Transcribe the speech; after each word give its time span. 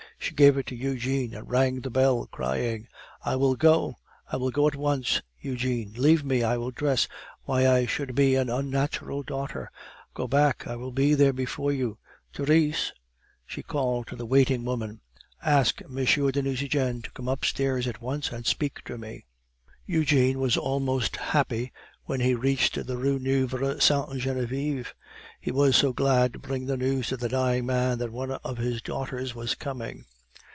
She 0.23 0.35
gave 0.35 0.55
it 0.55 0.67
to 0.67 0.75
Eugene, 0.75 1.33
and 1.33 1.49
rang 1.49 1.81
the 1.81 1.89
bell, 1.89 2.27
crying: 2.27 2.87
"I 3.25 3.35
will 3.35 3.55
go, 3.55 3.95
I 4.31 4.37
will 4.37 4.51
go 4.51 4.67
at 4.67 4.75
once, 4.75 5.19
Eugene. 5.39 5.93
Leave 5.97 6.23
me, 6.23 6.43
I 6.43 6.57
will 6.57 6.69
dress. 6.69 7.07
Why, 7.45 7.67
I 7.67 7.87
should 7.87 8.13
be 8.13 8.35
an 8.35 8.47
unnatural 8.47 9.23
daughter! 9.23 9.71
Go 10.13 10.27
back; 10.27 10.67
I 10.67 10.75
will 10.75 10.91
be 10.91 11.15
there 11.15 11.33
before 11.33 11.71
you. 11.71 11.97
Therese," 12.33 12.93
she 13.47 13.63
called 13.63 14.05
to 14.07 14.15
the 14.15 14.27
waiting 14.27 14.63
woman, 14.63 15.01
"ask 15.41 15.81
M. 15.81 15.95
de 16.05 16.41
Nucingen 16.43 17.01
to 17.01 17.11
come 17.11 17.27
upstairs 17.27 17.87
at 17.87 17.99
once 17.99 18.31
and 18.31 18.45
speak 18.45 18.83
to 18.85 18.99
me." 18.99 19.25
Eugene 19.87 20.39
was 20.39 20.55
almost 20.55 21.15
happy 21.15 21.73
when 22.05 22.19
he 22.19 22.35
reached 22.35 22.75
the 22.87 22.97
Rue 22.97 23.19
Nueve 23.19 23.81
Sainte 23.81 24.17
Genevieve; 24.17 24.93
he 25.39 25.51
was 25.51 25.75
so 25.75 25.93
glad 25.93 26.33
to 26.33 26.39
bring 26.39 26.65
the 26.67 26.77
news 26.77 27.07
to 27.09 27.17
the 27.17 27.29
dying 27.29 27.65
man 27.65 27.97
that 27.99 28.11
one 28.11 28.31
of 28.31 28.57
his 28.57 28.81
daughters 28.81 29.35
was 29.35 29.55
coming. 29.55 30.05